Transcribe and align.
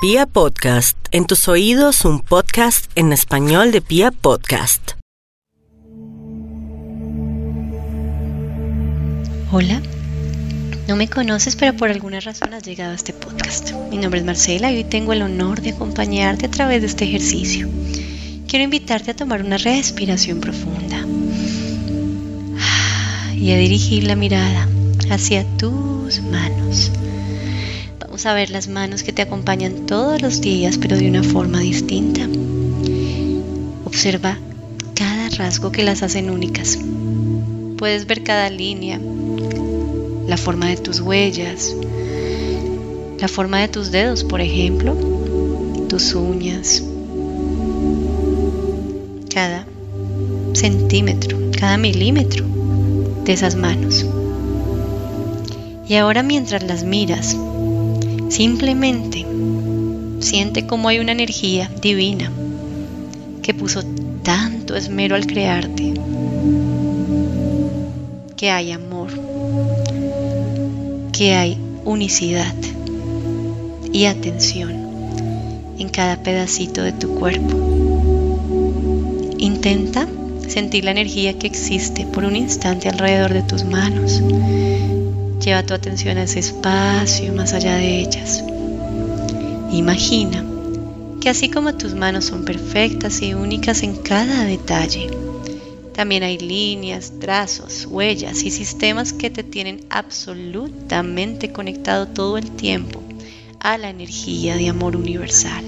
Pia 0.00 0.26
Podcast, 0.26 0.96
en 1.10 1.26
tus 1.26 1.48
oídos 1.48 2.04
un 2.04 2.20
podcast 2.20 2.88
en 2.94 3.12
español 3.12 3.72
de 3.72 3.80
Pia 3.80 4.12
Podcast. 4.12 4.92
Hola, 9.50 9.82
no 10.86 10.94
me 10.94 11.08
conoces 11.08 11.56
pero 11.56 11.76
por 11.76 11.90
alguna 11.90 12.20
razón 12.20 12.54
has 12.54 12.62
llegado 12.62 12.92
a 12.92 12.94
este 12.94 13.12
podcast. 13.12 13.72
Mi 13.90 13.96
nombre 13.96 14.20
es 14.20 14.24
Marcela 14.24 14.70
y 14.70 14.76
hoy 14.76 14.84
tengo 14.84 15.12
el 15.12 15.22
honor 15.22 15.62
de 15.62 15.70
acompañarte 15.70 16.46
a 16.46 16.50
través 16.52 16.80
de 16.82 16.86
este 16.86 17.04
ejercicio. 17.04 17.68
Quiero 18.46 18.62
invitarte 18.62 19.10
a 19.10 19.16
tomar 19.16 19.42
una 19.42 19.58
respiración 19.58 20.38
profunda 20.40 21.04
y 23.34 23.50
a 23.50 23.56
dirigir 23.56 24.04
la 24.04 24.14
mirada 24.14 24.68
hacia 25.10 25.44
tus 25.56 26.20
manos 26.20 26.92
a 28.26 28.34
ver 28.34 28.50
las 28.50 28.68
manos 28.68 29.02
que 29.02 29.12
te 29.12 29.22
acompañan 29.22 29.86
todos 29.86 30.20
los 30.20 30.40
días, 30.40 30.78
pero 30.78 30.96
de 30.96 31.08
una 31.08 31.22
forma 31.22 31.60
distinta. 31.60 32.22
Observa 33.84 34.38
cada 34.94 35.28
rasgo 35.28 35.70
que 35.70 35.84
las 35.84 36.02
hacen 36.02 36.30
únicas. 36.30 36.78
Puedes 37.76 38.06
ver 38.06 38.24
cada 38.24 38.50
línea, 38.50 39.00
la 40.26 40.36
forma 40.36 40.66
de 40.66 40.76
tus 40.76 41.00
huellas, 41.00 41.74
la 43.20 43.28
forma 43.28 43.60
de 43.60 43.68
tus 43.68 43.90
dedos, 43.90 44.24
por 44.24 44.40
ejemplo, 44.40 44.96
tus 45.88 46.14
uñas, 46.14 46.82
cada 49.32 49.64
centímetro, 50.54 51.38
cada 51.58 51.76
milímetro 51.76 52.44
de 53.24 53.32
esas 53.32 53.54
manos. 53.54 54.04
Y 55.88 55.94
ahora 55.94 56.22
mientras 56.22 56.62
las 56.64 56.84
miras, 56.84 57.36
Simplemente 58.28 59.24
siente 60.20 60.66
como 60.66 60.88
hay 60.88 60.98
una 60.98 61.12
energía 61.12 61.70
divina 61.80 62.30
que 63.42 63.54
puso 63.54 63.82
tanto 64.22 64.76
esmero 64.76 65.16
al 65.16 65.26
crearte, 65.26 65.94
que 68.36 68.50
hay 68.50 68.72
amor, 68.72 69.08
que 71.12 71.34
hay 71.34 71.58
unicidad 71.84 72.54
y 73.92 74.04
atención 74.04 74.72
en 75.78 75.88
cada 75.88 76.22
pedacito 76.22 76.82
de 76.82 76.92
tu 76.92 77.14
cuerpo. 77.14 77.56
Intenta 79.38 80.06
sentir 80.46 80.84
la 80.84 80.90
energía 80.90 81.38
que 81.38 81.46
existe 81.46 82.06
por 82.06 82.24
un 82.24 82.36
instante 82.36 82.88
alrededor 82.88 83.32
de 83.32 83.42
tus 83.42 83.64
manos 83.64 84.22
Lleva 85.40 85.62
tu 85.62 85.74
atención 85.74 86.18
a 86.18 86.24
ese 86.24 86.40
espacio 86.40 87.32
más 87.32 87.52
allá 87.52 87.76
de 87.76 88.00
ellas. 88.00 88.44
Imagina 89.70 90.44
que 91.20 91.28
así 91.28 91.48
como 91.48 91.74
tus 91.74 91.94
manos 91.94 92.26
son 92.26 92.44
perfectas 92.44 93.22
y 93.22 93.34
únicas 93.34 93.82
en 93.82 93.96
cada 93.96 94.44
detalle, 94.44 95.08
también 95.94 96.22
hay 96.22 96.38
líneas, 96.38 97.12
trazos, 97.20 97.86
huellas 97.86 98.44
y 98.44 98.50
sistemas 98.50 99.12
que 99.12 99.30
te 99.30 99.42
tienen 99.42 99.80
absolutamente 99.90 101.50
conectado 101.50 102.06
todo 102.06 102.38
el 102.38 102.50
tiempo 102.52 103.02
a 103.60 103.78
la 103.78 103.90
energía 103.90 104.56
de 104.56 104.68
amor 104.68 104.94
universal. 104.94 105.64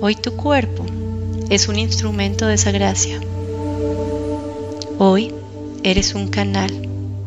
Hoy 0.00 0.16
tu 0.16 0.36
cuerpo 0.36 0.84
es 1.50 1.68
un 1.68 1.78
instrumento 1.78 2.46
de 2.46 2.54
esa 2.54 2.72
gracia. 2.72 3.20
Hoy 4.98 5.32
eres 5.84 6.14
un 6.14 6.28
canal 6.28 6.72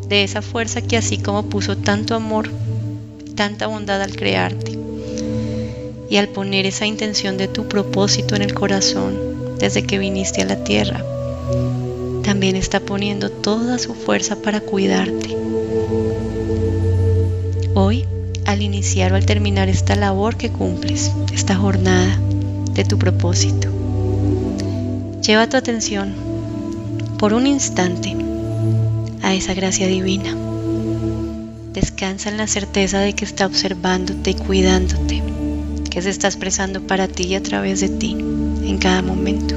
de 0.09 0.23
esa 0.23 0.41
fuerza 0.41 0.81
que 0.81 0.97
así 0.97 1.19
como 1.19 1.43
puso 1.43 1.77
tanto 1.77 2.15
amor, 2.15 2.49
tanta 3.35 3.67
bondad 3.67 4.01
al 4.01 4.15
crearte, 4.15 4.77
y 6.09 6.17
al 6.17 6.27
poner 6.29 6.65
esa 6.65 6.87
intención 6.87 7.37
de 7.37 7.47
tu 7.47 7.67
propósito 7.67 8.35
en 8.35 8.41
el 8.41 8.55
corazón 8.55 9.15
desde 9.59 9.83
que 9.83 9.99
viniste 9.99 10.41
a 10.41 10.45
la 10.45 10.63
tierra, 10.63 11.05
también 12.23 12.55
está 12.55 12.79
poniendo 12.79 13.29
toda 13.29 13.77
su 13.77 13.93
fuerza 13.93 14.35
para 14.41 14.61
cuidarte. 14.61 15.37
Hoy, 17.75 18.05
al 18.45 18.63
iniciar 18.63 19.13
o 19.13 19.15
al 19.15 19.27
terminar 19.27 19.69
esta 19.69 19.95
labor 19.95 20.37
que 20.37 20.49
cumples, 20.49 21.11
esta 21.31 21.55
jornada 21.55 22.19
de 22.73 22.83
tu 22.83 22.97
propósito, 22.97 23.69
lleva 25.21 25.47
tu 25.47 25.57
atención 25.57 26.15
por 27.19 27.33
un 27.33 27.45
instante 27.45 28.15
esa 29.33 29.53
gracia 29.53 29.87
divina. 29.87 30.35
Descansa 31.73 32.29
en 32.29 32.37
la 32.37 32.47
certeza 32.47 32.99
de 32.99 33.13
que 33.13 33.25
está 33.25 33.45
observándote 33.45 34.31
y 34.31 34.33
cuidándote, 34.33 35.21
que 35.89 36.01
se 36.01 36.09
está 36.09 36.27
expresando 36.27 36.81
para 36.81 37.07
ti 37.07 37.23
y 37.23 37.35
a 37.35 37.43
través 37.43 37.79
de 37.81 37.89
ti 37.89 38.11
en 38.11 38.77
cada 38.77 39.01
momento. 39.01 39.55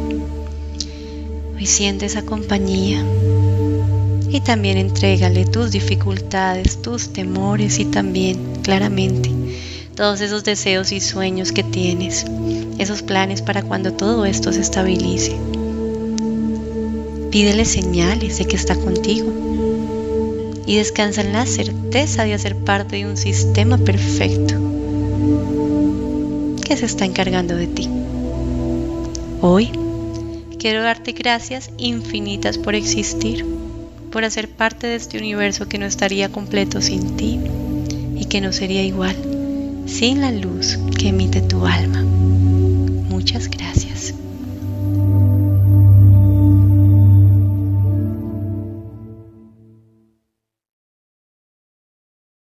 Hoy 1.56 1.66
siente 1.66 2.06
esa 2.06 2.22
compañía 2.22 3.04
y 4.28 4.40
también 4.40 4.78
entrégale 4.78 5.44
tus 5.44 5.70
dificultades, 5.70 6.80
tus 6.82 7.12
temores 7.12 7.78
y 7.78 7.84
también 7.84 8.38
claramente 8.62 9.30
todos 9.94 10.20
esos 10.22 10.42
deseos 10.42 10.90
y 10.92 11.00
sueños 11.00 11.52
que 11.52 11.62
tienes, 11.62 12.24
esos 12.78 13.02
planes 13.02 13.42
para 13.42 13.62
cuando 13.62 13.92
todo 13.92 14.24
esto 14.24 14.52
se 14.52 14.60
estabilice. 14.60 15.36
Pídele 17.32 17.64
señales 17.64 18.36
de 18.36 18.44
que 18.44 18.56
está 18.56 18.76
contigo 18.76 19.32
y 20.66 20.76
descansa 20.76 21.22
en 21.22 21.32
la 21.32 21.46
certeza 21.46 22.24
de 22.24 22.34
hacer 22.34 22.56
parte 22.56 22.96
de 22.96 23.06
un 23.06 23.16
sistema 23.16 23.78
perfecto 23.78 24.54
que 26.62 26.76
se 26.76 26.84
está 26.84 27.06
encargando 27.06 27.56
de 27.56 27.68
ti. 27.68 27.88
Hoy 29.40 29.70
quiero 30.58 30.82
darte 30.82 31.12
gracias 31.12 31.70
infinitas 31.78 32.58
por 32.58 32.74
existir, 32.74 33.46
por 34.10 34.26
hacer 34.26 34.50
parte 34.50 34.86
de 34.86 34.96
este 34.96 35.16
universo 35.16 35.68
que 35.68 35.78
no 35.78 35.86
estaría 35.86 36.28
completo 36.28 36.82
sin 36.82 37.16
ti 37.16 37.40
y 38.14 38.26
que 38.26 38.42
no 38.42 38.52
sería 38.52 38.84
igual 38.84 39.16
sin 39.86 40.20
la 40.20 40.32
luz 40.32 40.78
que 40.98 41.08
emite 41.08 41.40
tu 41.40 41.64
alma. 41.64 42.02
Muchas 42.02 43.48
gracias. 43.48 44.12